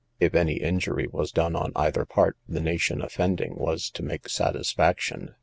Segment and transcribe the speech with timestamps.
[0.19, 5.35] If any injury was done on either part, the nation offending was to make satisfaction.